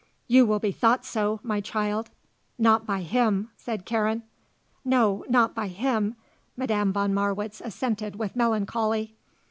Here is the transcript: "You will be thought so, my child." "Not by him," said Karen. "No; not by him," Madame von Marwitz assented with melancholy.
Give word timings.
"You 0.27 0.47
will 0.47 0.57
be 0.57 0.71
thought 0.71 1.05
so, 1.05 1.39
my 1.43 1.61
child." 1.61 2.09
"Not 2.57 2.87
by 2.87 3.01
him," 3.03 3.51
said 3.55 3.85
Karen. 3.85 4.23
"No; 4.83 5.23
not 5.29 5.53
by 5.53 5.67
him," 5.67 6.15
Madame 6.57 6.91
von 6.91 7.13
Marwitz 7.13 7.61
assented 7.63 8.15
with 8.15 8.35
melancholy. 8.35 9.13